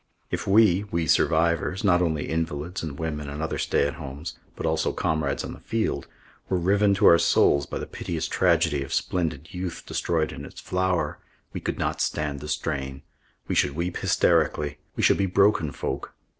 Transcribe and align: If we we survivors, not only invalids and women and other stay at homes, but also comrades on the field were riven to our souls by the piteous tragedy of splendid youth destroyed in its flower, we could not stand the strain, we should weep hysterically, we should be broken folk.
If 0.31 0.47
we 0.47 0.83
we 0.89 1.05
survivors, 1.05 1.83
not 1.83 2.01
only 2.01 2.27
invalids 2.27 2.81
and 2.81 2.97
women 2.97 3.29
and 3.29 3.39
other 3.39 3.59
stay 3.59 3.85
at 3.85 3.93
homes, 3.93 4.35
but 4.55 4.65
also 4.65 4.93
comrades 4.93 5.43
on 5.43 5.53
the 5.53 5.59
field 5.59 6.07
were 6.49 6.57
riven 6.57 6.95
to 6.95 7.05
our 7.05 7.19
souls 7.19 7.67
by 7.67 7.77
the 7.77 7.85
piteous 7.85 8.27
tragedy 8.27 8.81
of 8.81 8.91
splendid 8.93 9.53
youth 9.53 9.83
destroyed 9.85 10.31
in 10.31 10.43
its 10.43 10.59
flower, 10.59 11.19
we 11.53 11.61
could 11.61 11.77
not 11.77 12.01
stand 12.01 12.39
the 12.39 12.47
strain, 12.47 13.03
we 13.47 13.53
should 13.53 13.75
weep 13.75 13.97
hysterically, 13.97 14.79
we 14.95 15.03
should 15.03 15.17
be 15.17 15.27
broken 15.27 15.71
folk. 15.71 16.15